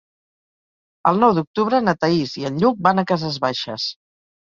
El 1.11 1.21
nou 1.25 1.35
d'octubre 1.41 1.83
na 1.89 1.97
Thaís 2.01 2.35
i 2.43 2.51
en 2.53 2.61
Lluc 2.65 2.83
van 2.91 3.07
a 3.07 3.09
Cases 3.15 3.43
Baixes. 3.49 3.91